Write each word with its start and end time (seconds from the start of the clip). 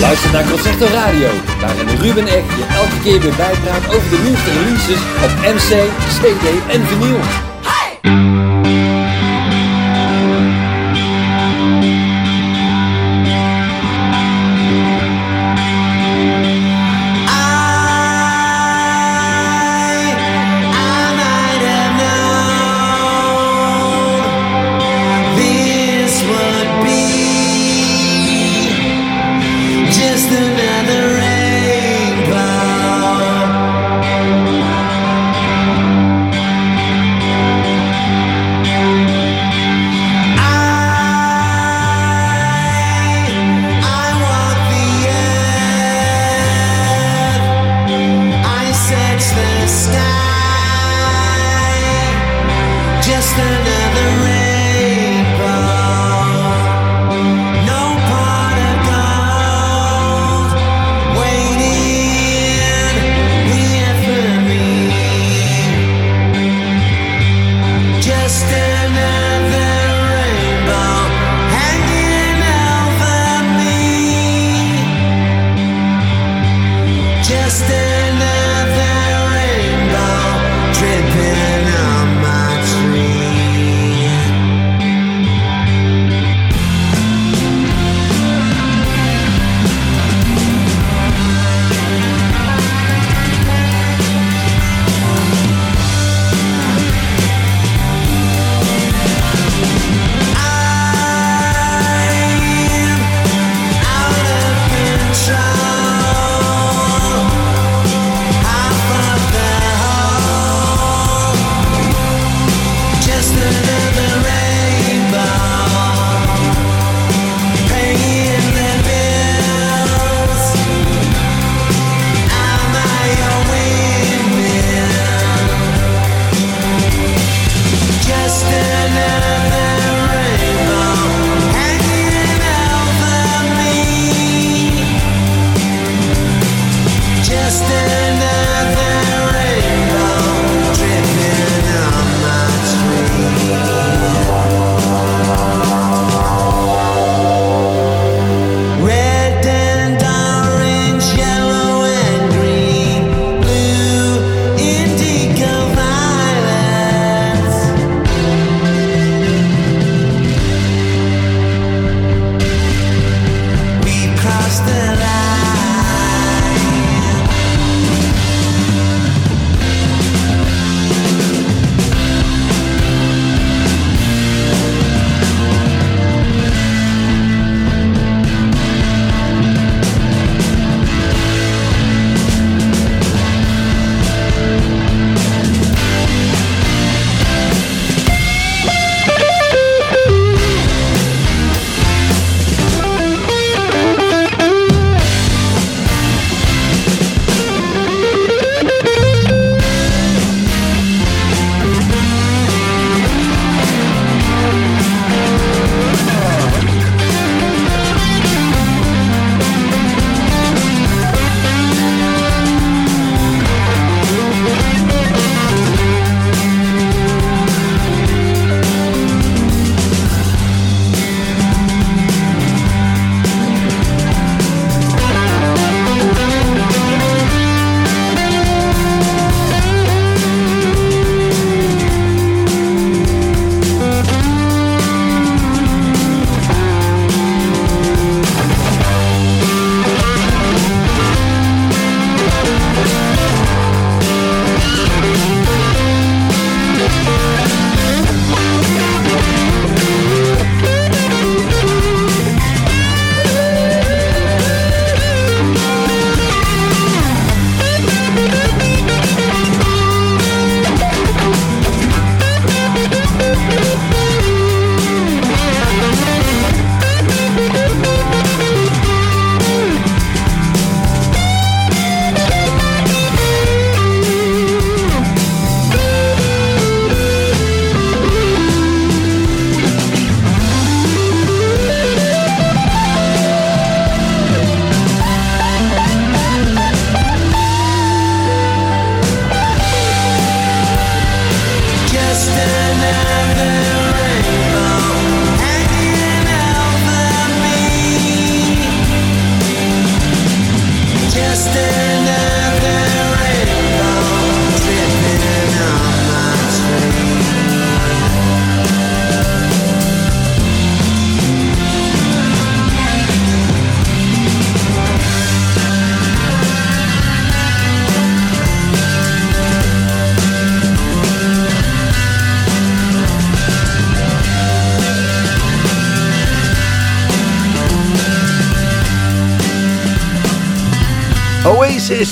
Luister 0.00 0.32
naar 0.32 0.44
Concerto 0.50 0.86
Radio, 0.86 1.28
waarin 1.60 1.88
Ruben 2.00 2.26
Ek 2.26 2.44
je 2.56 2.66
elke 2.74 2.98
keer 3.02 3.20
weer 3.20 3.36
bijpraat 3.36 3.94
over 3.94 4.10
de 4.10 4.20
nieuwste 4.24 4.50
releases 4.50 5.00
op 5.24 5.30
MC, 5.54 5.70
CD 6.18 6.72
en 6.74 6.86
vinyl. 6.86 7.55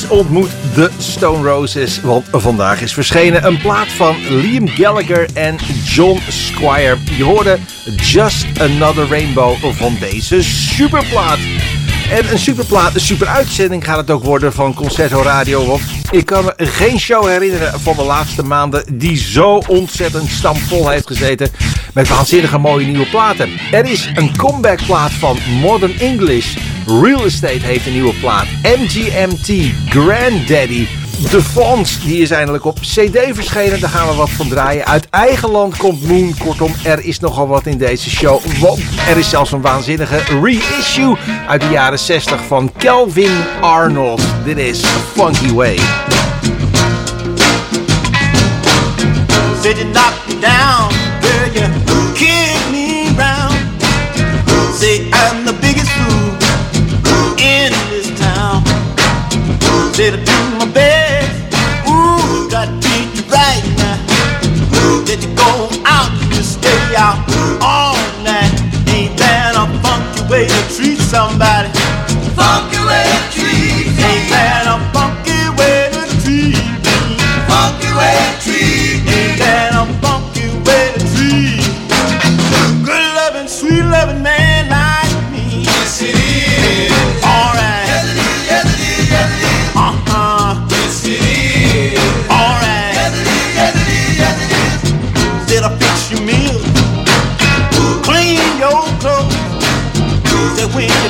Ontmoet 0.08 0.50
de 0.74 0.90
Stone 0.98 1.48
Roses, 1.48 2.00
want 2.00 2.26
vandaag 2.32 2.80
is 2.82 2.92
verschenen 2.92 3.46
een 3.46 3.58
plaat 3.58 3.88
van 3.88 4.16
Liam 4.28 4.68
Gallagher 4.68 5.28
en 5.34 5.56
John 5.84 6.20
Squire. 6.28 6.96
Je 7.16 7.24
hoorde 7.24 7.58
Just 7.96 8.46
Another 8.60 9.08
Rainbow 9.08 9.56
van 9.72 9.96
deze 10.00 10.42
superplaat. 10.42 11.38
En 12.10 12.32
een 12.32 12.38
superplaat, 12.38 12.94
een 12.94 13.00
super 13.00 13.26
uitzending 13.26 13.84
gaat 13.84 13.96
het 13.96 14.10
ook 14.10 14.24
worden 14.24 14.52
van 14.52 14.74
Concerto 14.74 15.22
Radio. 15.22 15.66
Want 15.66 15.82
ik 16.10 16.26
kan 16.26 16.44
me 16.44 16.52
geen 16.56 16.98
show 16.98 17.26
herinneren 17.26 17.80
van 17.80 17.96
de 17.96 18.04
laatste 18.04 18.42
maanden 18.42 18.84
die 18.98 19.16
zo 19.16 19.62
ontzettend 19.66 20.30
stampvol 20.30 20.88
heeft 20.88 21.06
gezeten. 21.06 21.48
Met 21.94 22.08
waanzinnige 22.08 22.58
mooie 22.58 22.86
nieuwe 22.86 23.08
platen. 23.08 23.50
Er 23.72 23.84
is 23.84 24.10
een 24.14 24.36
comeback 24.36 24.86
plaat 24.86 25.12
van 25.12 25.38
Modern 25.60 25.98
English. 25.98 26.56
Real 26.86 27.24
Estate 27.24 27.66
heeft 27.66 27.86
een 27.86 27.92
nieuwe 27.92 28.14
plaat. 28.14 28.46
MGMT, 28.62 29.72
Granddaddy. 29.88 30.86
De 31.30 31.42
Fonts, 31.42 32.04
die 32.04 32.22
is 32.22 32.30
eindelijk 32.30 32.64
op 32.64 32.80
CD 32.80 33.18
verschenen. 33.32 33.80
Daar 33.80 33.90
gaan 33.90 34.08
we 34.08 34.14
wat 34.14 34.30
van 34.30 34.48
draaien. 34.48 34.86
Uit 34.86 35.08
eigen 35.10 35.50
land 35.50 35.76
komt 35.76 36.08
Moon. 36.08 36.34
Kortom, 36.38 36.74
er 36.84 37.04
is 37.04 37.20
nogal 37.20 37.48
wat 37.48 37.66
in 37.66 37.78
deze 37.78 38.10
show. 38.10 38.40
Want 38.60 38.80
er 39.08 39.16
is 39.16 39.28
zelfs 39.28 39.52
een 39.52 39.60
waanzinnige 39.60 40.18
reissue 40.42 41.16
uit 41.48 41.60
de 41.60 41.68
jaren 41.68 41.98
60 41.98 42.44
van 42.46 42.72
Kelvin 42.76 43.32
Arnold. 43.60 44.22
Dit 44.44 44.58
is 44.58 44.84
Funky 45.14 45.52
Way. 45.52 45.78
Said 49.62 49.78
you 49.78 49.90
knocked 49.90 50.26
me 50.28 50.38
down, 50.40 50.92
girl, 51.20 52.70
me 52.70 53.14
round. 53.16 53.54
Say 54.74 55.08
Said 59.94 60.14
I 60.14 60.24
do 60.24 60.58
my 60.58 60.66
best, 60.74 61.30
ooh, 61.86 62.50
got 62.50 62.66
to 62.66 62.74
treat 62.82 63.14
you 63.14 63.22
right 63.30 63.62
now. 63.78 63.94
Ooh, 64.74 65.04
Did 65.04 65.22
you 65.22 65.32
go 65.36 65.68
out, 65.86 66.10
you 66.34 66.42
stay 66.42 66.96
out 66.96 67.14
all 67.62 67.94
night? 68.24 68.50
Ain't 68.90 69.16
that 69.18 69.54
a 69.54 69.70
funky 69.86 70.28
way 70.28 70.48
to 70.48 70.74
treat 70.74 70.98
somebody? 70.98 71.68
Funky 72.34 72.82
way 72.82 73.06
to 73.06 73.38
treat 73.38 73.43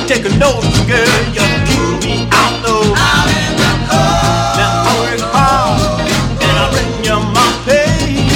take 0.07 0.25
a 0.25 0.37
note, 0.37 0.61
girl, 0.87 1.17
you 1.33 1.41
keep 1.65 2.05
me 2.05 2.27
out 2.31 2.53
low. 2.61 2.93
Out 2.93 3.29
in 3.41 3.57
the 3.57 3.71
cold. 3.89 4.53
Now 4.53 4.85
I 4.85 4.93
work 5.01 5.23
hard 5.33 5.81
and 6.45 6.55
I 6.61 6.65
bring 6.69 6.93
you 7.01 7.17
my 7.33 7.47
pay. 7.65 8.29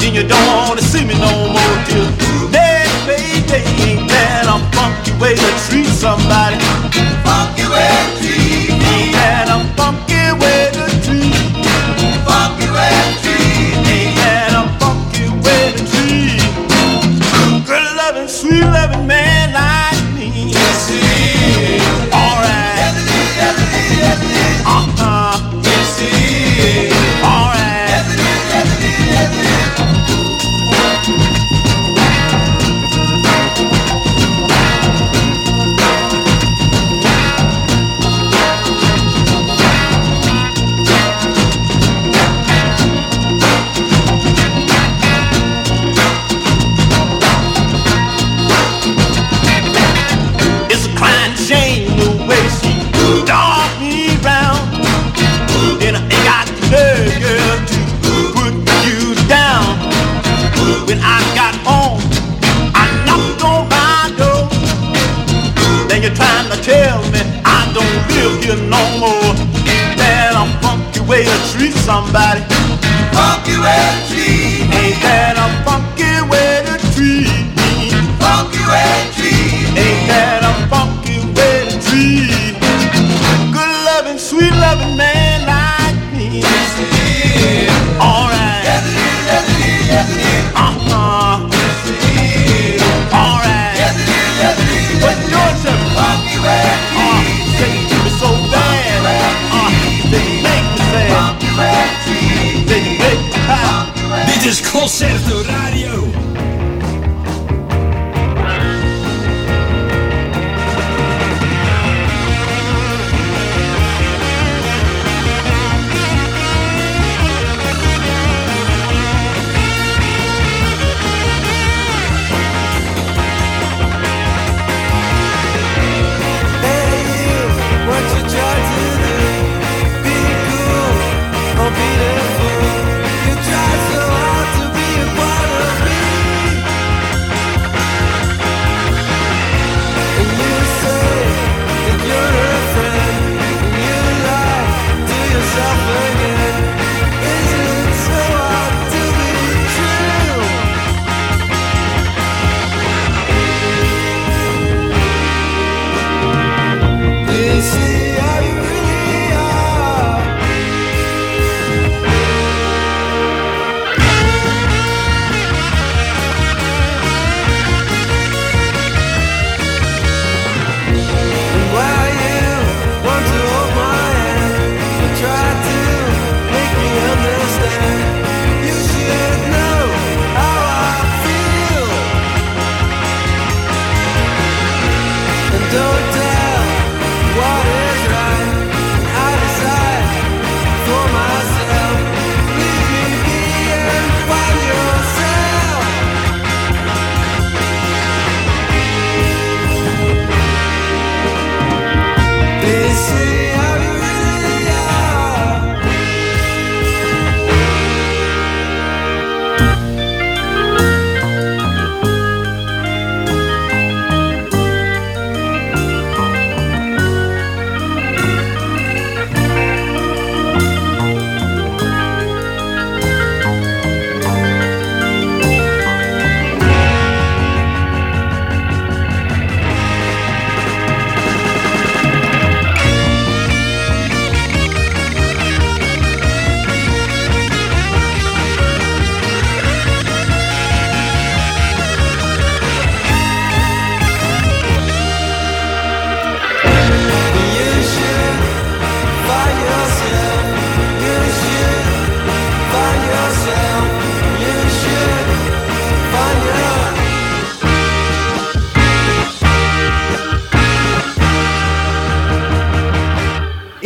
Then 0.00 0.14
you 0.14 0.24
don't 0.26 0.46
wanna 0.48 0.80
see 0.80 1.04
me 1.04 1.14
no 1.20 1.52
more 1.52 1.76
till 1.84 2.08
next 2.48 2.96
payday. 3.04 3.64
Ain't 3.88 4.08
that 4.08 4.48
a 4.48 4.56
funky 4.72 5.12
way 5.20 5.34
to 5.36 5.50
treat 5.68 5.86
somebody? 5.92 6.56
Funky 7.28 7.68
way 7.68 7.84
to 7.84 8.08
treat 8.16 8.37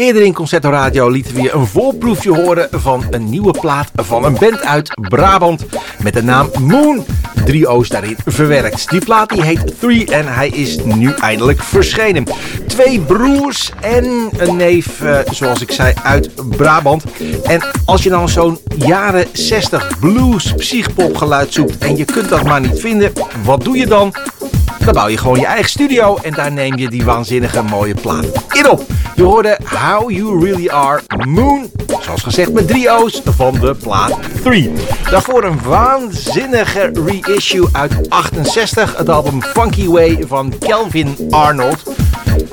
Eerder 0.02 0.22
in 0.22 0.32
Concerto 0.32 0.70
Radio 0.70 1.08
lieten 1.08 1.34
we 1.34 1.42
je 1.42 1.52
een 1.52 1.66
voorproefje 1.66 2.30
horen 2.30 2.68
van 2.70 3.04
een 3.10 3.30
nieuwe 3.30 3.50
plaat 3.60 3.90
van 3.94 4.24
een 4.24 4.36
band 4.38 4.60
uit 4.60 4.90
Brabant 5.08 5.64
met 6.02 6.12
de 6.14 6.22
naam 6.22 6.50
Moon. 6.60 7.04
Drie 7.44 7.68
O's 7.68 7.88
daarin 7.88 8.16
verwerkt. 8.26 8.90
Die 8.90 9.04
plaat 9.04 9.28
die 9.28 9.42
heet 9.42 9.80
Three 9.80 10.06
en 10.06 10.34
hij 10.34 10.48
is 10.48 10.84
nu 10.84 11.10
eindelijk 11.10 11.62
verschenen. 11.62 12.24
Twee 12.66 13.00
broers 13.00 13.72
en 13.80 14.30
een 14.36 14.56
neef, 14.56 15.02
eh, 15.02 15.18
zoals 15.30 15.60
ik 15.60 15.70
zei, 15.70 15.94
uit 16.02 16.30
Brabant. 16.56 17.04
En 17.44 17.62
als 17.84 18.02
je 18.02 18.10
dan 18.10 18.28
zo'n 18.28 18.58
jaren 18.76 19.26
60 19.32 19.98
blues 20.00 20.54
psychpop 20.54 21.16
geluid 21.16 21.52
zoekt 21.52 21.78
en 21.78 21.96
je 21.96 22.04
kunt 22.04 22.28
dat 22.28 22.44
maar 22.44 22.60
niet 22.60 22.80
vinden, 22.80 23.12
wat 23.44 23.64
doe 23.64 23.76
je 23.76 23.86
dan? 23.86 24.14
Dan 24.84 24.94
bouw 24.94 25.08
je 25.08 25.16
gewoon 25.16 25.38
je 25.38 25.46
eigen 25.46 25.70
studio 25.70 26.18
en 26.22 26.32
daar 26.32 26.52
neem 26.52 26.76
je 26.76 26.88
die 26.88 27.04
waanzinnige 27.04 27.62
mooie 27.62 27.94
plaat 27.94 28.26
in 28.52 28.70
op. 28.70 28.86
Je 29.14 29.22
hoorde 29.22 29.58
How 29.64 30.10
You 30.10 30.44
Really 30.44 30.68
Are 30.68 31.00
Moon, 31.28 31.70
zoals 32.00 32.22
gezegd 32.22 32.52
met 32.52 32.68
drie 32.68 32.90
O's 32.90 33.22
van 33.24 33.54
de 33.60 33.74
plaat 33.74 34.18
3. 34.42 34.72
Daarvoor 35.10 35.44
een 35.44 35.62
waanzinnige 35.62 36.90
reissue 37.06 37.68
uit 37.72 38.10
68, 38.10 38.96
het 38.96 39.08
album 39.08 39.42
Funky 39.42 39.86
Way 39.86 40.24
van 40.28 40.52
Kelvin 40.58 41.16
Arnold. 41.30 41.82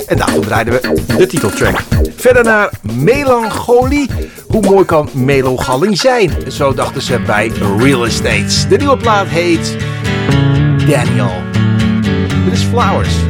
En 0.08 0.18
daarvoor 0.18 0.46
draaiden 0.46 0.74
we 0.74 1.04
de 1.18 1.28
titeltrack. 1.28 1.80
Verder 2.16 2.44
naar 2.44 2.72
Melancholie. 2.82 4.10
Hoe 4.48 4.62
mooi 4.62 4.86
kan 4.86 5.10
melancholie 5.14 5.96
zijn? 5.96 6.32
Zo 6.48 6.74
dachten 6.74 7.02
ze 7.02 7.20
bij 7.20 7.52
Real 7.78 8.06
Estates. 8.06 8.68
De 8.68 8.78
nieuwe 8.78 8.98
plaat 8.98 9.28
heet 9.28 9.78
Daniel. 10.88 11.32
Dit 12.70 12.78
is 12.78 12.84
Flowers. 12.84 13.29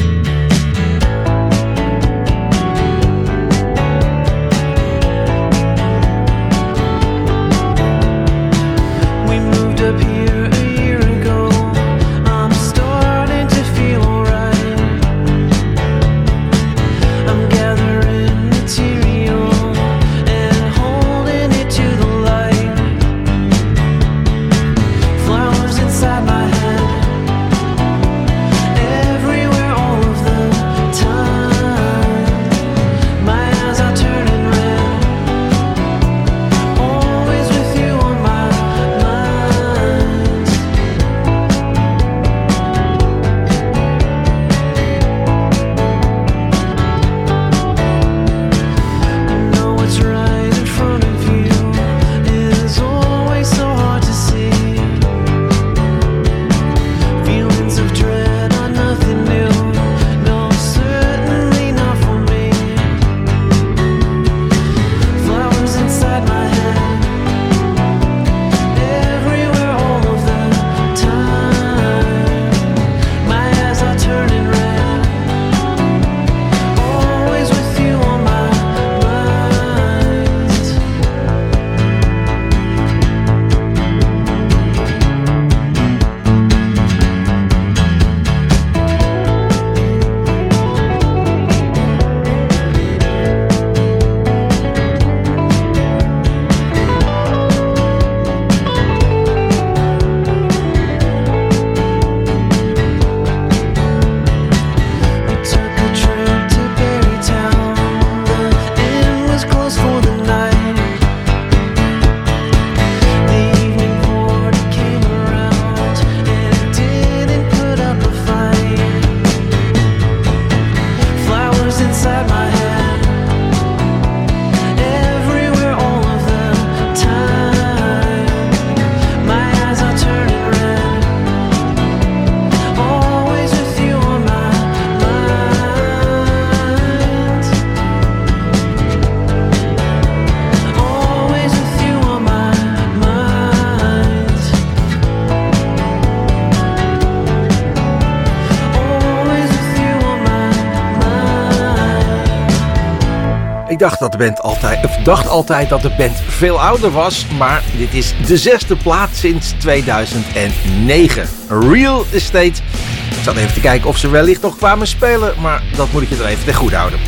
Ik 153.80 153.86
dacht, 153.86 154.00
dat 154.00 154.12
de 154.12 154.18
band 154.18 154.42
altijd, 154.42 154.86
of 154.86 154.96
dacht 154.96 155.28
altijd 155.28 155.70
dat 155.70 155.82
de 155.82 155.92
band 155.98 156.22
veel 156.28 156.62
ouder 156.62 156.92
was, 156.92 157.26
maar 157.38 157.64
dit 157.78 157.94
is 157.94 158.14
de 158.26 158.38
zesde 158.38 158.76
plaat 158.76 159.10
sinds 159.14 159.54
2009. 159.58 161.28
Real 161.50 162.06
Estate. 162.12 162.62
Ik 163.10 163.24
zat 163.24 163.36
even 163.36 163.54
te 163.54 163.60
kijken 163.60 163.90
of 163.90 163.98
ze 163.98 164.10
wellicht 164.10 164.42
nog 164.42 164.58
kwamen 164.58 164.88
spelen, 164.88 165.34
maar 165.42 165.64
dat 165.76 165.92
moet 165.92 166.02
ik 166.02 166.10
je 166.10 166.16
er 166.16 166.26
even 166.26 166.46
ten 166.46 166.54
goed 166.54 166.74
houden. 166.74 167.00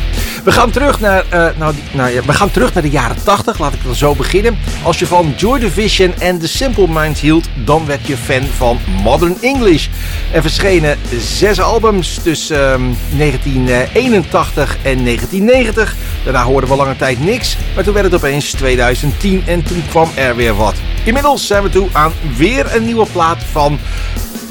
We 0.44 0.52
gaan 0.52 0.70
terug 0.70 1.00
naar, 1.00 1.24
eh, 1.28 1.46
nou, 1.58 1.74
nou 1.92 2.10
ja, 2.10 2.22
we 2.22 2.32
gaan 2.32 2.50
terug 2.50 2.74
naar 2.74 2.82
de 2.82 2.90
jaren 2.90 3.22
80, 3.24 3.58
laat 3.58 3.72
ik 3.72 3.84
dan 3.84 3.94
zo 3.94 4.14
beginnen. 4.14 4.58
Als 4.82 4.98
je 4.98 5.06
van 5.06 5.34
Joy 5.36 5.58
Division 5.58 6.14
en 6.18 6.38
The 6.38 6.48
Simple 6.48 6.88
Minds 6.88 7.20
hield, 7.20 7.48
dan 7.64 7.86
werd 7.86 8.06
je 8.06 8.16
fan 8.16 8.42
van 8.56 8.78
Modern 9.02 9.36
English. 9.40 9.88
Er 10.32 10.42
verschenen 10.42 10.98
zes 11.18 11.60
albums 11.60 12.18
tussen 12.22 12.72
ehm, 12.72 12.82
1981 13.16 14.76
en 14.82 15.04
1990. 15.04 15.96
Daarna 16.24 16.44
hoorden 16.44 16.70
we 16.70 16.76
lange 16.76 16.96
tijd 16.96 17.24
niks, 17.24 17.56
maar 17.74 17.84
toen 17.84 17.94
werd 17.94 18.06
het 18.06 18.14
opeens 18.14 18.50
2010 18.50 19.42
en 19.46 19.62
toen 19.62 19.82
kwam 19.88 20.10
er 20.14 20.36
weer 20.36 20.54
wat. 20.54 20.74
Inmiddels 21.04 21.46
zijn 21.46 21.62
we 21.62 21.68
toe 21.68 21.88
aan 21.92 22.12
weer 22.36 22.74
een 22.74 22.84
nieuwe 22.84 23.06
plaat 23.12 23.44
van 23.50 23.78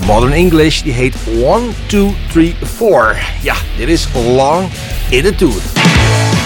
Modern 0.06 0.34
English. 0.34 0.82
Die 0.82 0.94
heet 0.94 1.16
1, 1.44 1.76
2, 1.86 2.16
3, 2.32 2.56
4. 2.62 3.34
Ja, 3.42 3.56
dit 3.78 3.90
is 3.90 4.08
Long 4.14 4.70
in 5.10 5.24
the 5.24 5.36
Tooth. 5.36 6.41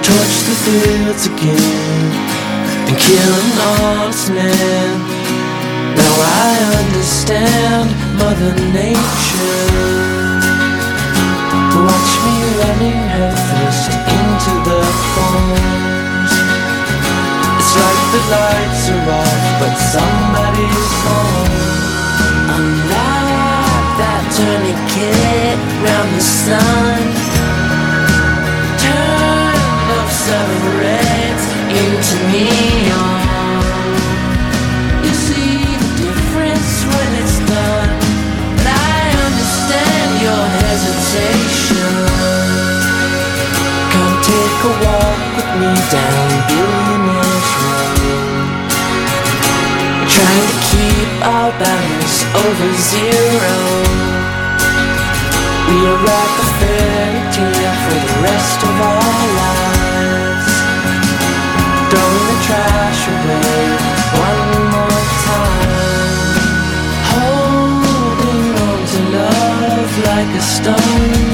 I 0.00 0.02
torched 0.02 0.44
the 0.48 0.56
fields 0.64 1.26
again 1.26 2.08
And 2.88 2.96
kill 2.96 3.32
an 3.36 3.50
honest 3.68 4.30
man 4.30 5.20
now 5.92 6.14
I 6.22 6.56
understand 6.80 7.90
Mother 8.16 8.54
Nature. 8.72 9.76
Watch 11.84 12.12
me 12.24 12.36
running 12.62 13.02
headfirst 13.12 13.90
into 14.16 14.52
the 14.64 14.80
thorns. 15.12 16.32
It's 17.58 17.72
like 17.82 18.02
the 18.14 18.22
lights 18.32 18.84
are 18.94 19.06
off, 19.20 19.44
but 19.60 19.74
somebody's 19.92 20.92
home. 21.04 21.52
Unlike 22.56 23.88
that 24.00 24.24
tourniquet 24.32 25.58
round 25.84 26.10
the 26.16 26.24
sun. 26.24 27.19
Of 30.32 30.70
into 31.70 32.16
neon. 32.30 33.18
You 35.02 35.14
see 35.26 35.58
the 35.82 35.90
difference 36.06 36.72
when 36.86 37.10
it's 37.20 37.38
done. 37.50 37.90
I 38.62 39.10
understand 39.26 40.10
your 40.22 40.44
hesitation. 40.62 41.94
Come 43.90 44.14
take 44.22 44.60
a 44.70 44.74
walk 44.86 45.20
with 45.34 45.50
me 45.60 45.72
down 45.94 46.30
Billionaire's. 46.48 47.50
Trying 50.14 50.46
to 50.52 50.58
keep 50.70 51.10
our 51.26 51.50
balance 51.58 52.18
over 52.44 52.68
zero. 52.92 53.56
We 55.66 55.76
are 55.90 56.00
like 56.10 56.36
a 56.38 56.48
fairy 56.58 57.22
tale 57.34 57.76
for 57.84 57.98
the 58.06 58.14
rest 58.22 58.58
of 58.62 58.74
our 58.80 59.26
lives. 59.38 59.59
Like 70.20 70.36
a 70.36 70.42
stone. 70.42 71.29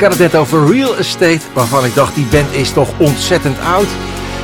Ik 0.00 0.06
had 0.06 0.18
het 0.18 0.32
net 0.32 0.40
over 0.40 0.72
Real 0.72 0.96
Estate, 0.96 1.40
waarvan 1.52 1.84
ik 1.84 1.94
dacht 1.94 2.14
die 2.14 2.24
band 2.24 2.52
is 2.52 2.72
toch 2.72 2.88
ontzettend 2.98 3.56
oud. 3.60 3.86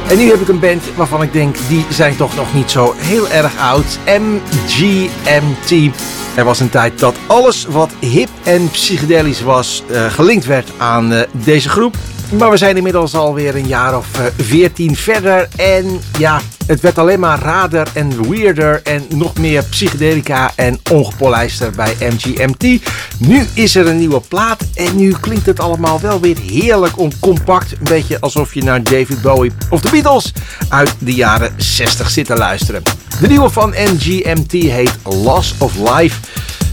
En 0.08 0.18
nu 0.18 0.30
heb 0.30 0.40
ik 0.40 0.48
een 0.48 0.60
band 0.60 0.82
waarvan 0.94 1.22
ik 1.22 1.32
denk 1.32 1.56
die 1.68 1.84
zijn 1.90 2.16
toch 2.16 2.36
nog 2.36 2.54
niet 2.54 2.70
zo 2.70 2.94
heel 2.96 3.28
erg 3.28 3.58
oud. 3.58 3.98
MGMT. 4.06 5.94
Er 6.34 6.44
was 6.44 6.60
een 6.60 6.68
tijd 6.68 6.98
dat 6.98 7.14
alles 7.26 7.64
wat 7.64 7.90
hip 8.00 8.28
en 8.44 8.70
psychedelisch 8.70 9.42
was 9.42 9.82
eh, 9.90 10.06
gelinkt 10.06 10.46
werd 10.46 10.70
aan 10.76 11.12
eh, 11.12 11.22
deze 11.32 11.68
groep. 11.68 11.96
Maar 12.38 12.50
we 12.50 12.56
zijn 12.56 12.76
inmiddels 12.76 13.14
alweer 13.14 13.56
een 13.56 13.66
jaar 13.66 13.96
of 13.96 14.06
veertien 14.36 14.96
verder. 14.96 15.48
En 15.56 16.00
ja, 16.18 16.40
het 16.66 16.80
werd 16.80 16.98
alleen 16.98 17.20
maar 17.20 17.38
rader 17.38 17.88
en 17.94 18.28
weirder 18.28 18.80
en 18.82 19.04
nog 19.08 19.38
meer 19.38 19.64
psychedelica 19.64 20.52
en 20.54 20.80
ongepolijster 20.90 21.70
bij 21.70 21.96
MGMT. 22.00 22.82
Nu 23.18 23.46
is 23.54 23.74
er 23.74 23.86
een 23.86 23.98
nieuwe 23.98 24.20
plaat 24.20 24.64
en 24.74 24.96
nu 24.96 25.14
klinkt 25.20 25.46
het 25.46 25.60
allemaal 25.60 26.00
wel 26.00 26.20
weer 26.20 26.38
heerlijk 26.38 26.98
om 26.98 27.10
compact. 27.20 27.72
Een 27.72 27.78
beetje 27.82 28.20
alsof 28.20 28.54
je 28.54 28.62
naar 28.62 28.82
David 28.82 29.22
Bowie 29.22 29.52
of 29.70 29.80
de 29.80 29.90
Beatles 29.90 30.32
uit 30.68 30.94
de 30.98 31.14
jaren 31.14 31.54
60 31.56 32.10
zit 32.10 32.26
te 32.26 32.36
luisteren. 32.36 32.82
De 33.20 33.28
nieuwe 33.28 33.50
van 33.50 33.70
MGMT 33.70 34.52
heet 34.52 34.96
Loss 35.04 35.54
of 35.58 35.72
Life 35.76 36.20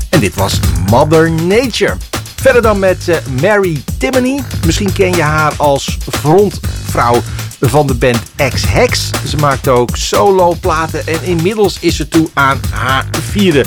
en 0.09 0.19
dit 0.19 0.35
was 0.35 0.59
Mother 0.89 1.31
Nature. 1.31 1.97
Verder 2.35 2.61
dan 2.61 2.79
met 2.79 3.07
eh, 3.07 3.15
Mary 3.41 3.83
Timoney. 3.97 4.43
Misschien 4.65 4.93
ken 4.93 5.15
je 5.15 5.21
haar 5.21 5.53
als 5.57 5.97
frontvrouw 6.11 7.21
van 7.59 7.87
de 7.87 7.93
band 7.93 8.19
X-Hex. 8.53 9.09
Ze 9.27 9.37
maakt 9.37 9.67
ook 9.67 9.97
solo 9.97 10.55
platen 10.59 11.07
en 11.07 11.23
inmiddels 11.23 11.77
is 11.79 11.95
ze 11.95 12.07
toe 12.07 12.29
aan 12.33 12.59
haar 12.71 13.05
vierde. 13.31 13.65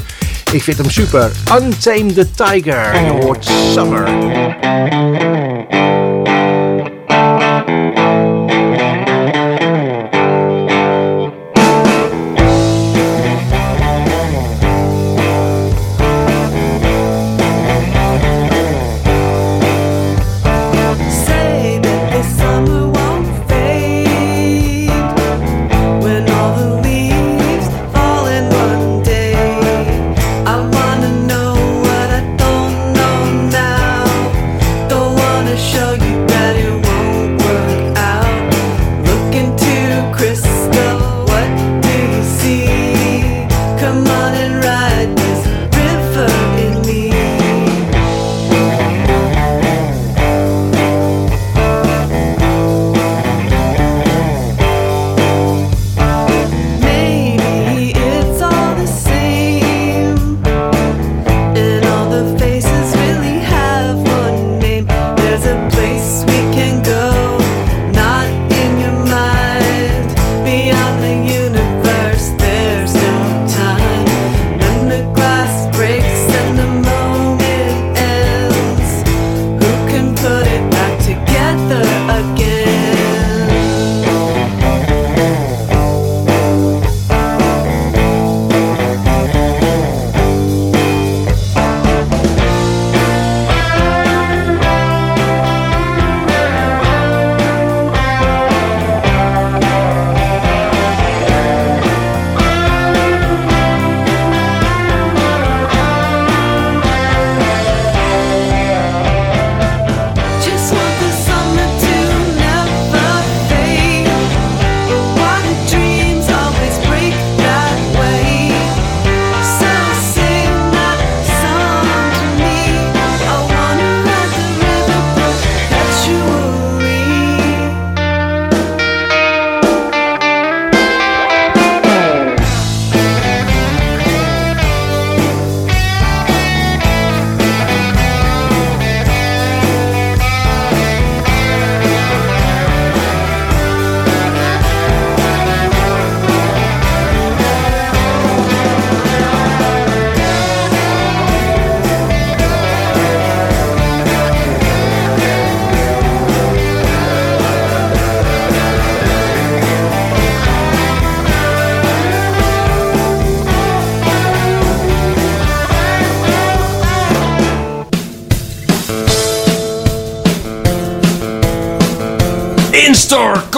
Ik 0.57 0.62
vind 0.62 0.79
hem 0.79 0.90
super. 0.90 1.31
Untamed 1.61 2.14
the 2.14 2.31
Tiger. 2.31 3.05
Je 3.05 3.11
hoort 3.11 3.45
Summer. 3.45 4.09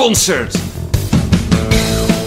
Concert. 0.09 0.59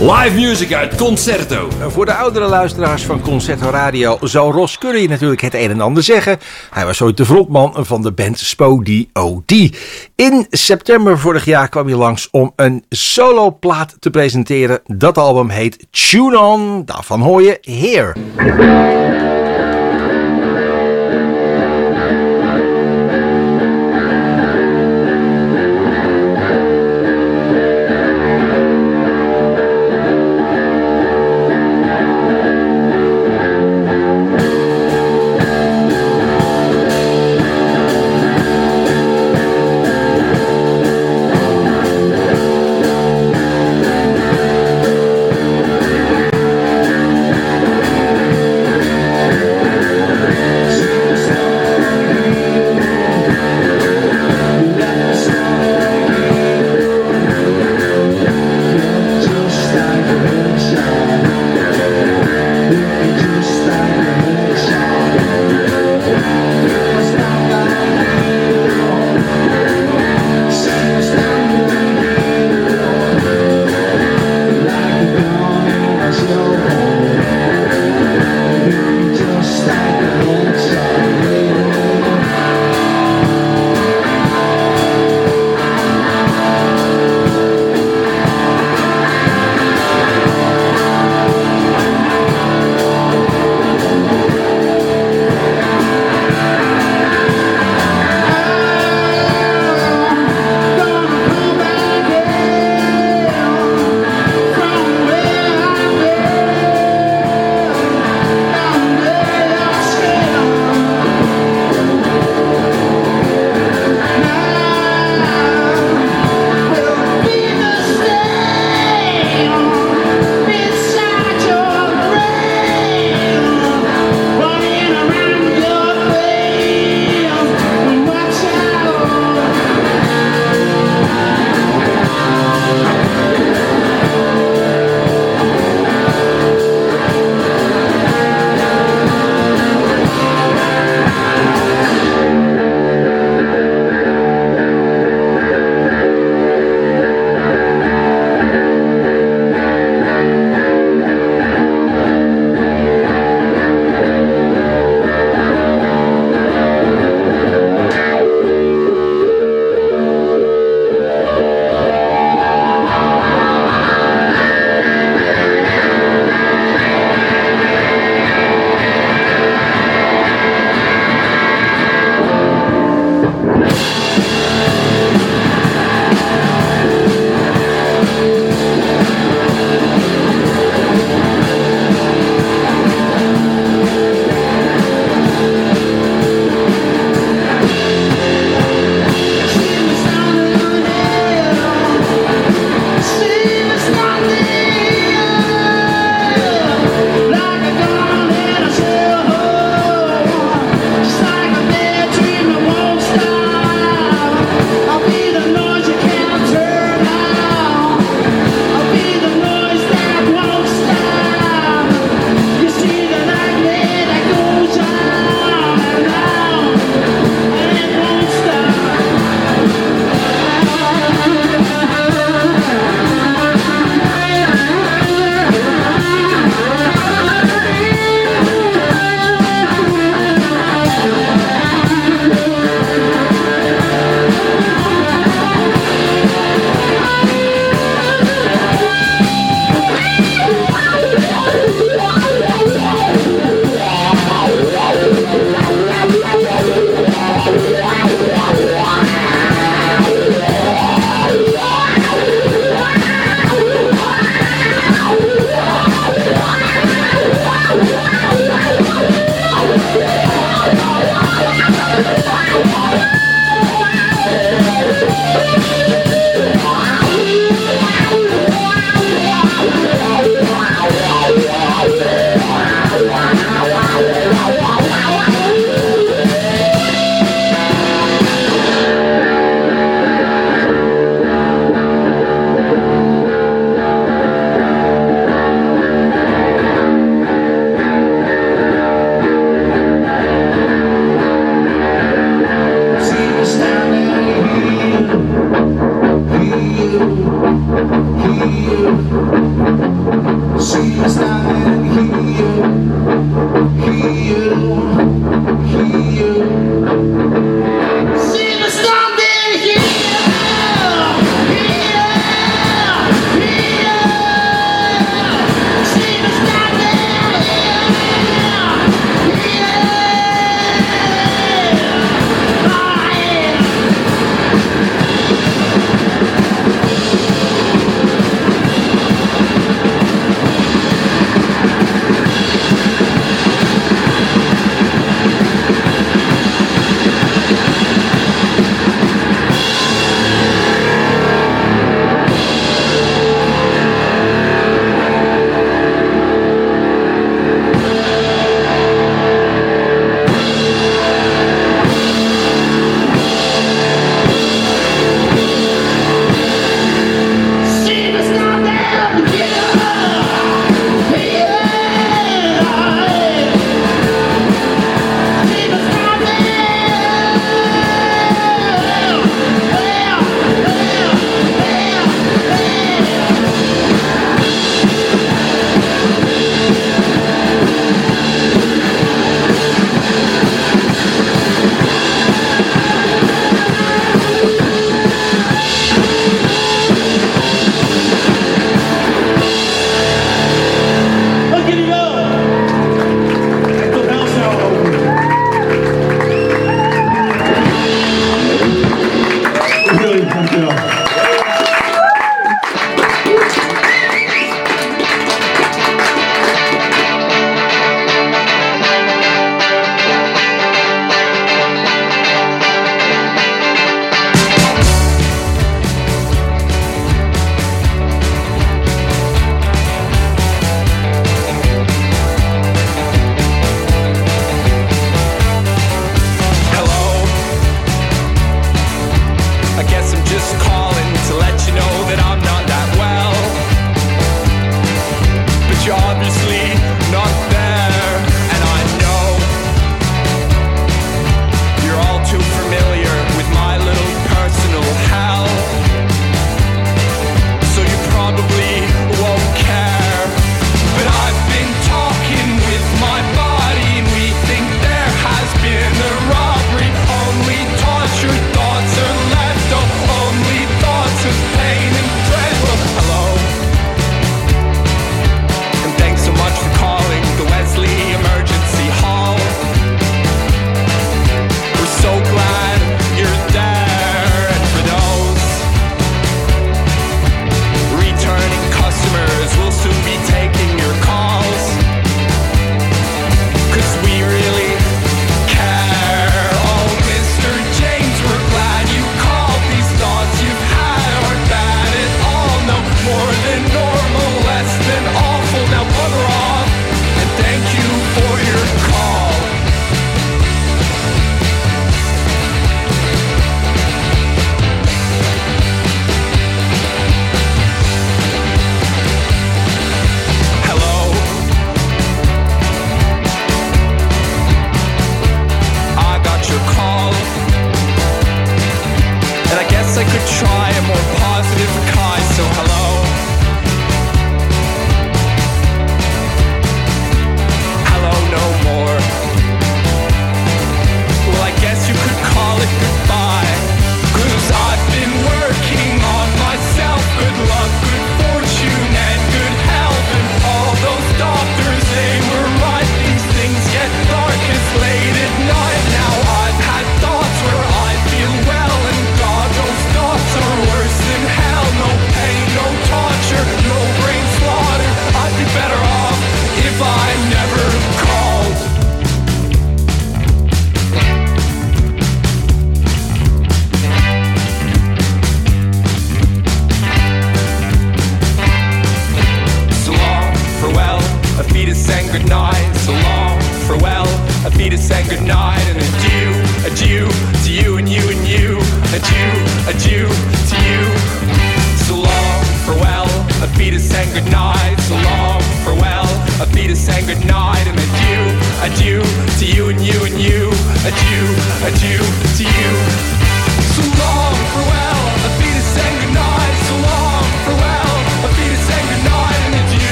Live 0.00 0.34
music 0.34 0.72
uit 0.72 0.94
Concerto. 0.94 1.68
Voor 1.88 2.04
de 2.04 2.14
oudere 2.14 2.46
luisteraars 2.46 3.02
van 3.02 3.20
Concerto 3.20 3.70
Radio 3.70 4.18
zou 4.20 4.52
Ros 4.52 4.78
Curry 4.78 5.06
natuurlijk 5.06 5.40
het 5.40 5.54
een 5.54 5.70
en 5.70 5.80
ander 5.80 6.02
zeggen. 6.02 6.38
Hij 6.70 6.84
was 6.84 7.02
ooit 7.02 7.16
de 7.16 7.24
frontman 7.24 7.86
van 7.86 8.02
de 8.02 8.12
band 8.12 8.38
Spody 8.38 9.08
OD. 9.12 9.52
In 10.14 10.46
september 10.50 11.18
vorig 11.18 11.44
jaar 11.44 11.68
kwam 11.68 11.86
hij 11.86 11.96
langs 11.96 12.28
om 12.30 12.52
een 12.56 12.84
soloplaat 12.88 13.96
te 13.98 14.10
presenteren. 14.10 14.80
Dat 14.86 15.18
album 15.18 15.48
heet 15.48 15.86
Tune 15.90 16.40
On. 16.40 16.84
Daarvan 16.84 17.20
hoor 17.20 17.42
je 17.42 17.58
Here. 17.60 19.25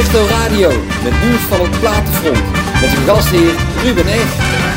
Sexto 0.00 0.26
Radio, 0.26 0.70
met 1.02 1.12
nieuws 1.24 1.40
van 1.40 1.60
het 1.60 1.80
platenfront. 1.80 2.52
Met 2.80 2.98
uw 2.98 3.04
gastheer 3.06 3.54
Ruben 3.82 4.06
Echt. 4.06 4.69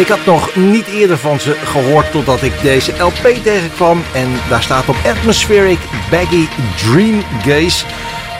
Ik 0.00 0.08
had 0.08 0.24
nog 0.26 0.56
niet 0.56 0.86
eerder 0.86 1.18
van 1.18 1.40
ze 1.40 1.56
gehoord 1.64 2.10
totdat 2.10 2.42
ik 2.42 2.60
deze 2.62 2.92
LP 2.98 3.42
tegenkwam. 3.42 4.02
En 4.14 4.28
daar 4.48 4.62
staat 4.62 4.88
op 4.88 4.96
Atmospheric 5.06 5.78
Baggy 6.10 6.46
Dream 6.76 7.22
Gaze. 7.42 7.84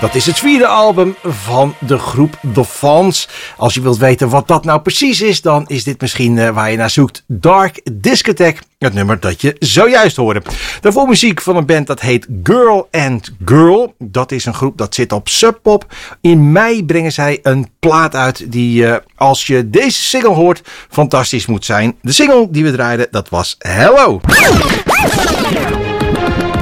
Dat 0.01 0.15
is 0.15 0.27
het 0.27 0.39
vierde 0.39 0.67
album 0.67 1.17
van 1.25 1.75
de 1.79 1.99
groep 1.99 2.39
The 2.55 2.65
Fawns. 2.65 3.29
Als 3.57 3.75
je 3.75 3.81
wilt 3.81 3.99
weten 3.99 4.29
wat 4.29 4.49
dat 4.49 4.65
nou 4.65 4.81
precies 4.81 5.21
is, 5.21 5.43
dan 5.43 5.65
is 5.67 5.85
dit 5.85 6.01
misschien 6.01 6.39
eh, 6.39 6.51
waar 6.51 6.71
je 6.71 6.77
naar 6.77 6.91
zoekt. 6.91 7.25
Dark 7.27 7.81
Discotheque, 7.93 8.63
het 8.79 8.95
nummer 8.95 9.21
dat 9.21 9.41
je 9.41 9.57
zojuist 9.59 10.17
hoorde. 10.17 10.43
Daarvoor 10.81 11.09
muziek 11.09 11.41
van 11.41 11.57
een 11.57 11.67
band 11.67 11.87
dat 11.87 12.01
heet 12.01 12.27
Girl 12.43 12.89
and 12.91 13.31
Girl. 13.45 13.95
Dat 13.99 14.33
is 14.33 14.45
een 14.45 14.55
groep 14.55 14.79
dat 14.79 14.95
zit 14.95 15.13
op 15.13 15.29
Sub 15.29 15.59
Pop. 15.63 15.87
In 16.21 16.53
mei 16.53 16.85
brengen 16.85 17.13
zij 17.13 17.39
een 17.43 17.69
plaat 17.79 18.15
uit 18.15 18.53
die, 18.53 18.87
eh, 18.87 18.97
als 19.17 19.47
je 19.47 19.71
deze 19.71 20.03
single 20.03 20.35
hoort, 20.35 20.63
fantastisch 20.89 21.47
moet 21.47 21.65
zijn. 21.65 21.97
De 22.03 22.13
single 22.13 22.49
die 22.51 22.65
we 22.65 22.73
draaiden, 22.73 23.07
dat 23.11 23.29
was 23.29 23.55
Hello. 23.59 24.21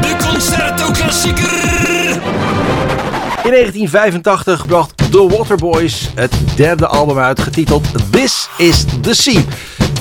De 0.01 0.17
Concerto 0.19 0.91
Klassieker. 0.91 1.68
In 3.49 3.55
1985 3.55 4.67
bracht 4.67 4.97
The 5.11 5.29
Waterboys 5.29 6.11
het 6.15 6.35
derde 6.57 6.87
album 6.87 7.19
uit, 7.19 7.41
getiteld 7.41 7.87
This 8.11 8.49
is 8.57 8.85
the 9.01 9.15
Sea. 9.15 9.41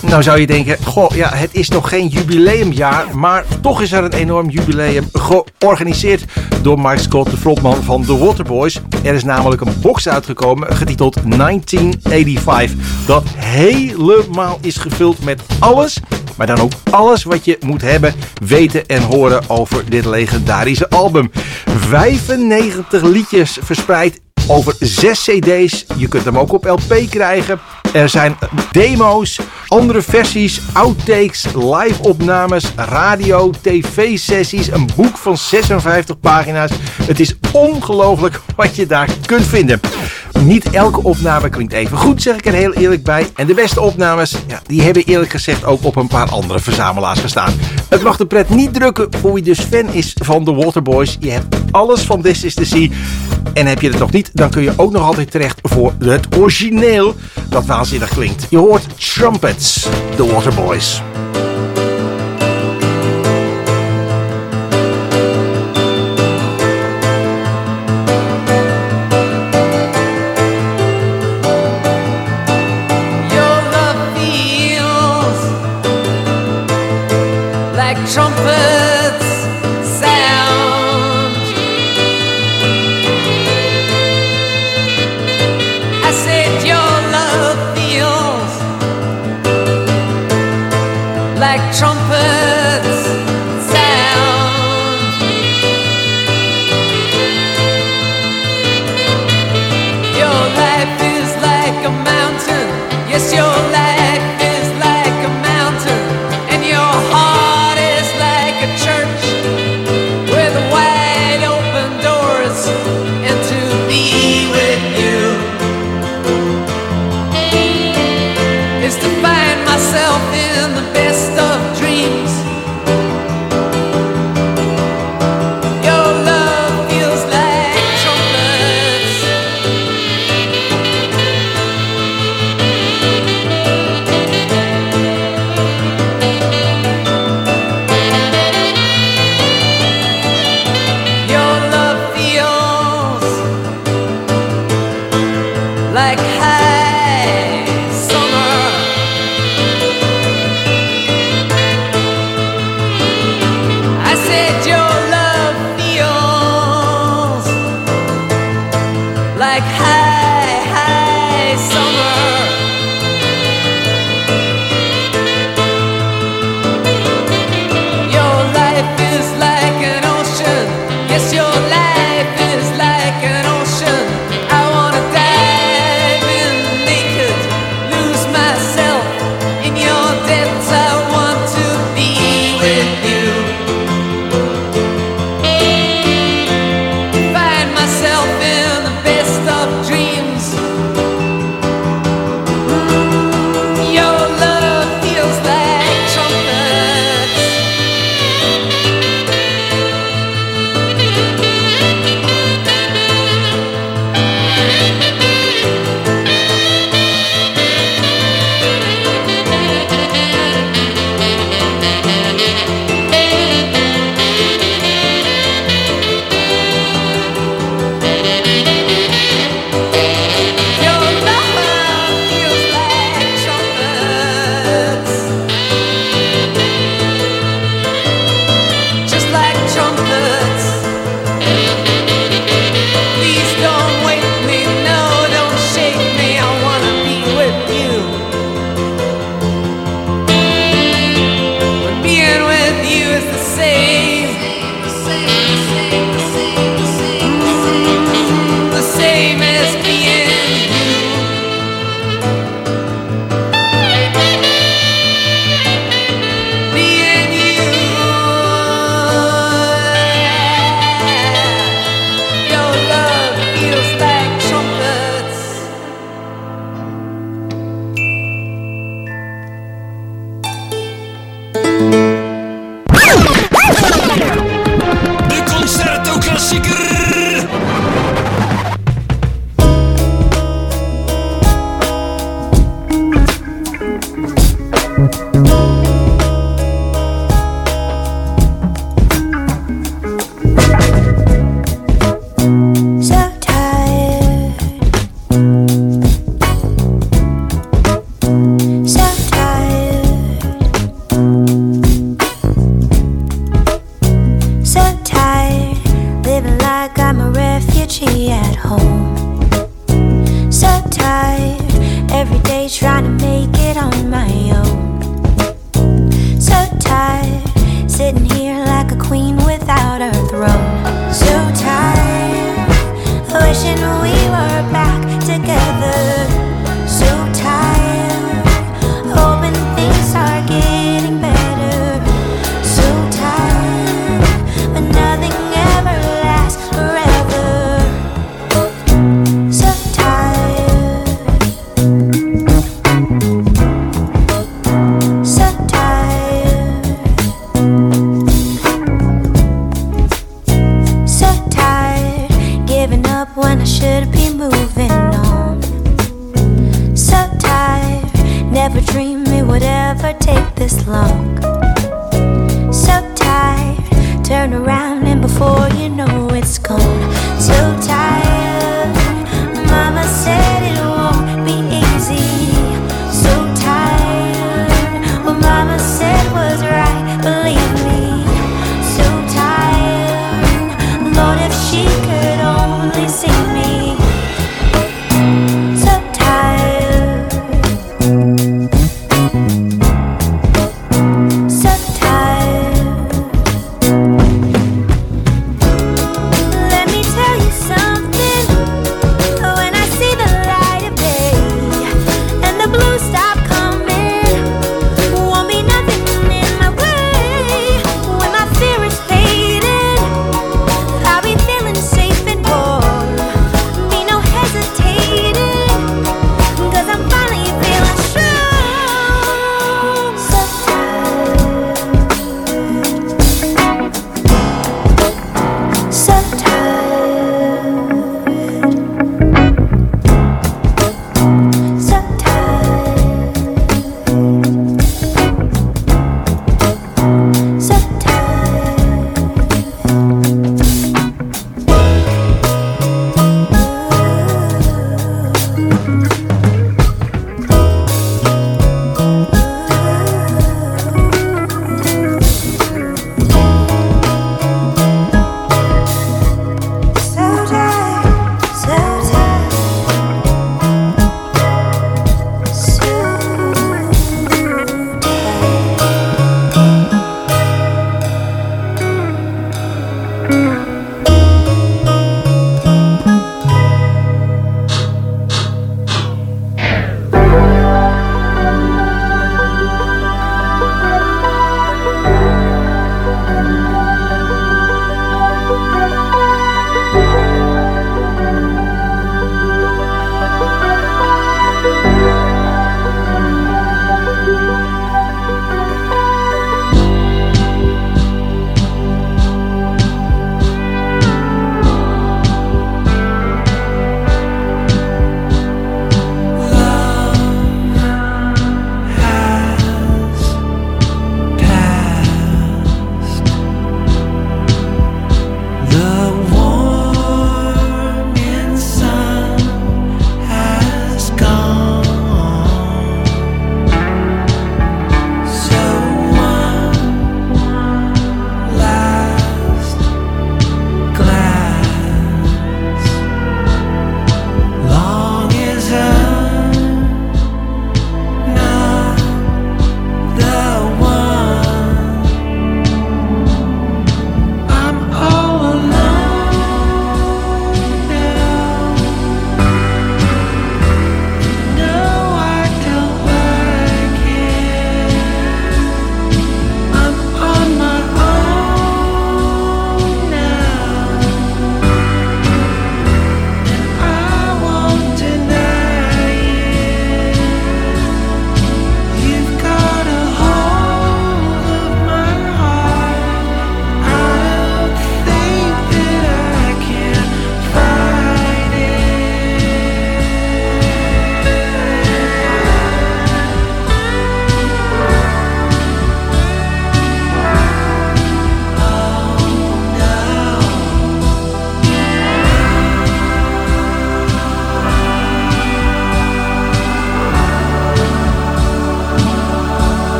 Nou 0.00 0.22
zou 0.22 0.40
je 0.40 0.46
denken, 0.46 0.76
goh, 0.84 1.10
ja, 1.10 1.30
het 1.34 1.50
is 1.52 1.68
nog 1.68 1.88
geen 1.88 2.06
jubileumjaar, 2.06 3.16
maar 3.16 3.44
toch 3.60 3.82
is 3.82 3.92
er 3.92 4.04
een 4.04 4.12
enorm 4.12 4.48
jubileum 4.48 5.08
georganiseerd 5.12 6.24
door 6.62 6.80
Mike 6.80 6.98
Scott, 6.98 7.30
de 7.30 7.36
frontman 7.36 7.82
van 7.82 8.04
The 8.04 8.18
Waterboys. 8.18 8.80
Er 9.04 9.14
is 9.14 9.24
namelijk 9.24 9.60
een 9.60 9.80
box 9.80 10.08
uitgekomen, 10.08 10.76
getiteld 10.76 11.14
1985, 11.14 13.06
dat 13.06 13.24
helemaal 13.36 14.58
is 14.60 14.76
gevuld 14.76 15.24
met 15.24 15.42
alles, 15.58 16.00
maar 16.36 16.46
dan 16.46 16.60
ook 16.60 16.72
alles 16.90 17.24
wat 17.24 17.44
je 17.44 17.58
moet 17.60 17.82
hebben, 17.82 18.14
weten 18.46 18.86
en 18.86 19.02
horen 19.02 19.50
over 19.50 19.90
dit 19.90 20.04
legendarische 20.04 20.90
album. 20.90 21.30
95 21.64 23.02
liedjes 23.02 23.58
verspreid 23.62 24.20
over 24.46 24.74
zes 24.78 25.22
cd's. 25.22 25.84
Je 25.96 26.08
kunt 26.08 26.24
hem 26.24 26.38
ook 26.38 26.52
op 26.52 26.64
LP 26.64 26.94
krijgen. 27.10 27.60
Er 27.92 28.08
zijn 28.08 28.36
demo's, 28.70 29.40
andere 29.66 30.02
versies, 30.02 30.60
outtakes, 30.72 31.46
live-opnames, 31.54 32.72
radio, 32.76 33.50
tv-sessies, 33.60 34.70
een 34.70 34.88
boek 34.96 35.18
van 35.18 35.36
56 35.36 36.20
pagina's. 36.20 36.70
Het 37.02 37.20
is 37.20 37.34
ongelooflijk 37.52 38.40
wat 38.56 38.76
je 38.76 38.86
daar 38.86 39.08
kunt 39.26 39.44
vinden. 39.44 39.80
Niet 40.46 40.70
elke 40.70 41.02
opname 41.02 41.48
klinkt 41.48 41.72
even 41.72 41.98
goed, 41.98 42.22
zeg 42.22 42.36
ik 42.36 42.46
er 42.46 42.52
heel 42.52 42.72
eerlijk 42.72 43.02
bij. 43.02 43.26
En 43.34 43.46
de 43.46 43.54
beste 43.54 43.80
opnames, 43.80 44.36
ja, 44.46 44.60
die 44.66 44.82
hebben 44.82 45.04
eerlijk 45.04 45.30
gezegd 45.30 45.64
ook 45.64 45.84
op 45.84 45.96
een 45.96 46.06
paar 46.06 46.30
andere 46.30 46.60
verzamelaars 46.60 47.20
gestaan. 47.20 47.52
Het 47.88 48.02
mag 48.02 48.16
de 48.16 48.26
pret 48.26 48.48
niet 48.48 48.74
drukken 48.74 49.08
voor 49.20 49.32
wie 49.32 49.42
dus 49.42 49.60
fan 49.60 49.92
is 49.92 50.16
van 50.22 50.44
The 50.44 50.54
Waterboys. 50.54 51.16
Je 51.20 51.30
hebt 51.30 51.56
alles 51.70 52.00
van 52.00 52.22
This 52.22 52.44
is 52.44 52.54
the 52.54 52.64
Sea. 52.64 52.88
En 53.54 53.66
heb 53.66 53.80
je 53.80 53.88
het 53.88 53.98
nog 53.98 54.12
niet, 54.12 54.30
dan 54.32 54.50
kun 54.50 54.62
je 54.62 54.72
ook 54.76 54.92
nog 54.92 55.02
altijd 55.02 55.30
terecht 55.30 55.58
voor 55.62 55.92
het 55.98 56.36
origineel 56.36 57.14
dat 57.48 57.66
waanzinnig 57.66 58.08
klinkt. 58.08 58.46
Je 58.50 58.58
hoort 58.58 59.14
Trumpets, 59.14 59.86
The 60.16 60.26
Waterboys. 60.26 61.02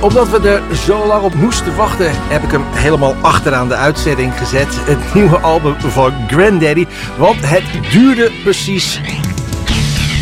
Omdat 0.00 0.30
we 0.30 0.48
er 0.48 0.76
zo 0.76 1.06
lang 1.06 1.22
op 1.22 1.34
moesten 1.34 1.76
wachten, 1.76 2.10
heb 2.12 2.42
ik 2.42 2.50
hem 2.50 2.62
helemaal 2.70 3.14
achteraan 3.20 3.68
de 3.68 3.74
uitzending 3.74 4.32
gezet. 4.38 4.68
Het 4.70 5.14
nieuwe 5.14 5.38
album 5.38 5.74
van 5.78 6.12
Granddaddy. 6.28 6.86
Want 7.18 7.48
het 7.48 7.62
duurde 7.90 8.30
precies 8.42 9.00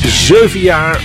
zeven 0.06 0.60
jaar 0.60 1.02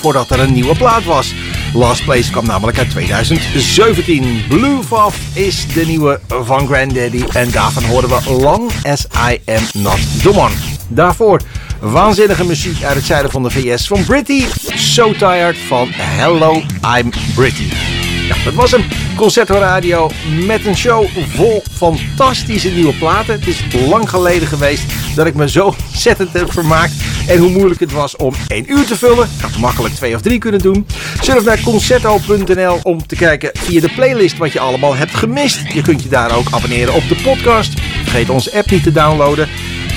voordat 0.00 0.30
er 0.30 0.40
een 0.40 0.52
nieuwe 0.52 0.76
plaat 0.76 1.04
was. 1.04 1.34
Last 1.74 2.04
Place 2.04 2.30
kwam 2.30 2.46
namelijk 2.46 2.78
uit 2.78 2.90
2017. 2.90 4.44
Blue 4.48 4.82
Vav 4.82 5.16
is 5.32 5.72
de 5.74 5.86
nieuwe 5.86 6.20
van 6.28 6.66
Granddaddy. 6.66 7.24
En 7.32 7.50
daarvan 7.50 7.84
horen 7.84 8.08
we 8.08 8.32
Long 8.40 8.70
As 8.82 9.06
I 9.30 9.40
Am 9.44 9.82
Not 9.82 10.22
The 10.22 10.34
One. 10.34 10.54
Daarvoor 10.88 11.40
waanzinnige 11.80 12.44
muziek 12.44 12.82
uit 12.82 12.94
het 12.94 13.04
zuiden 13.04 13.30
van 13.30 13.42
de 13.42 13.50
VS 13.50 13.86
van 13.86 14.04
Britty. 14.04 14.44
So 14.74 15.12
Tired 15.12 15.58
van 15.58 15.88
Hello 15.92 16.62
I'm 16.98 17.10
Britty. 17.34 18.05
Ja, 18.28 18.36
dat 18.44 18.54
was 18.54 18.70
hem. 18.70 18.84
Concerto 19.16 19.54
Radio 19.54 20.10
met 20.46 20.66
een 20.66 20.76
show 20.76 21.06
vol 21.28 21.62
fantastische 21.72 22.68
nieuwe 22.68 22.94
platen. 22.94 23.34
Het 23.34 23.46
is 23.46 23.64
lang 23.88 24.10
geleden 24.10 24.48
geweest 24.48 24.82
dat 25.14 25.26
ik 25.26 25.34
me 25.34 25.48
zo 25.48 25.74
ontzettend 25.88 26.32
heb 26.32 26.52
vermaakt. 26.52 26.92
En 27.26 27.38
hoe 27.38 27.50
moeilijk 27.50 27.80
het 27.80 27.92
was 27.92 28.16
om 28.16 28.34
één 28.48 28.72
uur 28.72 28.86
te 28.86 28.96
vullen. 28.96 29.28
Ik 29.36 29.40
had 29.40 29.56
makkelijk 29.56 29.94
twee 29.94 30.14
of 30.14 30.20
drie 30.20 30.38
kunnen 30.38 30.60
doen. 30.60 30.86
Surf 31.20 31.44
naar 31.44 31.60
concerto.nl 31.60 32.78
om 32.82 33.06
te 33.06 33.16
kijken 33.16 33.50
via 33.54 33.80
de 33.80 33.92
playlist 33.94 34.36
wat 34.36 34.52
je 34.52 34.60
allemaal 34.60 34.94
hebt 34.94 35.14
gemist. 35.14 35.72
Je 35.72 35.82
kunt 35.82 36.02
je 36.02 36.08
daar 36.08 36.36
ook 36.36 36.46
abonneren 36.50 36.94
op 36.94 37.08
de 37.08 37.16
podcast. 37.22 37.80
Vergeet 38.02 38.30
onze 38.30 38.52
app 38.52 38.70
niet 38.70 38.82
te 38.82 38.92
downloaden. 38.92 39.48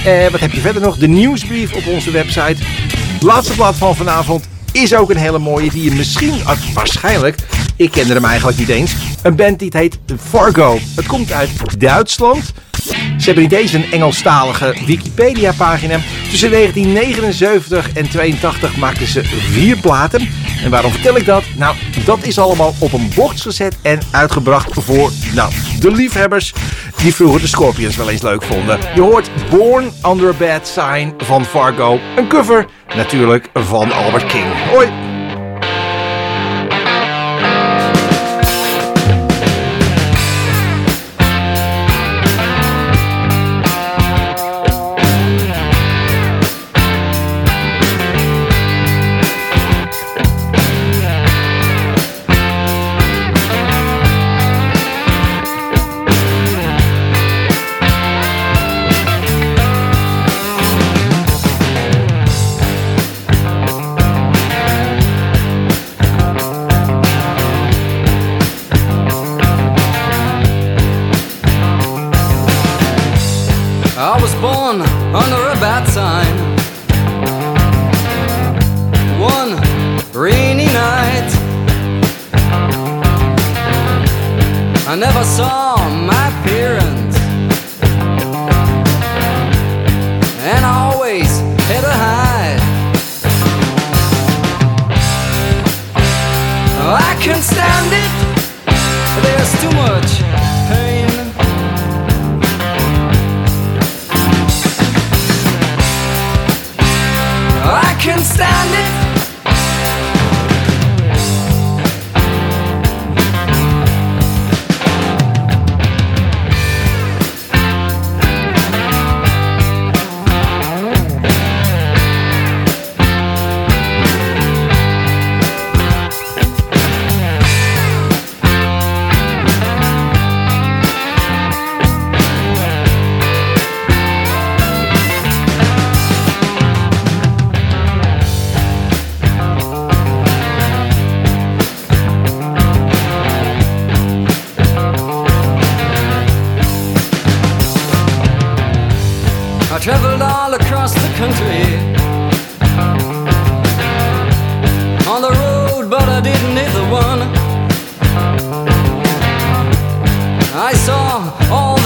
Eh, 0.05 0.27
wat 0.27 0.39
heb 0.39 0.51
je 0.51 0.61
verder 0.61 0.81
nog? 0.81 0.97
De 0.97 1.07
nieuwsbrief 1.07 1.73
op 1.73 1.87
onze 1.87 2.11
website. 2.11 2.63
Laatste 3.19 3.53
plaat 3.53 3.75
van 3.75 3.95
vanavond 3.95 4.47
is 4.71 4.93
ook 4.93 5.09
een 5.09 5.17
hele 5.17 5.39
mooie 5.39 5.69
die 5.69 5.83
je 5.83 5.91
misschien, 5.91 6.45
ah, 6.45 6.57
waarschijnlijk, 6.73 7.35
ik 7.75 7.91
kende 7.91 8.13
hem 8.13 8.25
eigenlijk 8.25 8.57
niet 8.57 8.69
eens. 8.69 8.95
Een 9.21 9.35
band 9.35 9.59
die 9.59 9.67
het 9.67 9.77
heet 9.77 9.97
Fargo. 10.29 10.77
Het 10.95 11.05
komt 11.05 11.31
uit 11.31 11.79
Duitsland. 11.79 12.53
Ze 13.17 13.31
hebben 13.31 13.57
eens 13.57 13.73
een 13.73 13.91
Engelstalige 13.91 14.75
Wikipedia 14.85 15.51
pagina. 15.57 15.99
Tussen 16.29 16.51
1979 16.51 17.91
en 17.93 18.09
82 18.09 18.77
maakten 18.77 19.07
ze 19.07 19.23
vier 19.23 19.77
platen. 19.77 20.29
En 20.63 20.69
waarom 20.69 20.91
vertel 20.91 21.17
ik 21.17 21.25
dat? 21.25 21.43
Nou, 21.55 21.75
dat 22.05 22.19
is 22.23 22.39
allemaal 22.39 22.73
op 22.79 22.93
een 22.93 23.11
box 23.15 23.41
gezet 23.41 23.77
en 23.81 23.99
uitgebracht 24.11 24.73
voor 24.73 25.11
nou, 25.33 25.51
de 25.79 25.91
liefhebbers 25.91 26.53
die 27.01 27.15
vroeger 27.15 27.41
de 27.41 27.47
Scorpions 27.47 27.95
wel 27.95 28.09
eens 28.09 28.21
leuk 28.21 28.43
vonden. 28.43 28.79
Je 28.95 29.01
hoort 29.01 29.29
Born 29.49 29.91
Under 30.07 30.29
a 30.29 30.33
Bad 30.37 30.67
Sign 30.67 31.13
van 31.17 31.45
Fargo. 31.45 31.99
Een 32.15 32.27
cover 32.27 32.65
natuurlijk 32.95 33.49
van 33.53 33.91
Albert 33.91 34.25
King. 34.25 34.45
Hoi! 34.71 35.08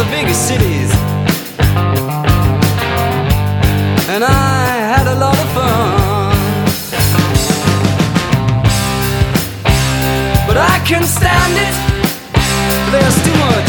The 0.04 0.12
biggest 0.12 0.48
cities, 0.48 0.92
and 4.10 4.24
I 4.24 4.66
had 4.92 5.08
a 5.08 5.16
lot 5.16 5.38
of 5.38 5.50
fun. 5.58 6.66
But 10.48 10.58
I 10.58 10.80
can't 10.86 11.06
stand 11.06 11.54
it. 11.68 11.76
There's 12.92 13.18
too 13.26 13.38
much 13.48 13.63